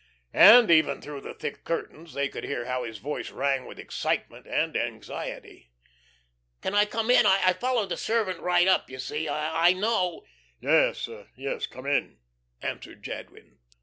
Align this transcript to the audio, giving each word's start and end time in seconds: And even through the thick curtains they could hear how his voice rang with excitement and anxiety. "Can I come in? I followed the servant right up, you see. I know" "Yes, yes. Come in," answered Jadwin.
And 0.33 0.71
even 0.71 0.99
through 0.99 1.21
the 1.21 1.35
thick 1.35 1.63
curtains 1.63 2.15
they 2.15 2.27
could 2.27 2.43
hear 2.43 2.65
how 2.65 2.83
his 2.83 2.97
voice 2.97 3.29
rang 3.29 3.65
with 3.67 3.77
excitement 3.77 4.47
and 4.47 4.75
anxiety. 4.75 5.69
"Can 6.63 6.73
I 6.73 6.85
come 6.85 7.11
in? 7.11 7.27
I 7.27 7.53
followed 7.53 7.89
the 7.89 7.97
servant 7.97 8.39
right 8.39 8.67
up, 8.67 8.89
you 8.89 8.97
see. 8.97 9.29
I 9.29 9.73
know" 9.73 10.25
"Yes, 10.59 11.07
yes. 11.35 11.67
Come 11.67 11.85
in," 11.85 12.17
answered 12.63 13.03
Jadwin. 13.03 13.59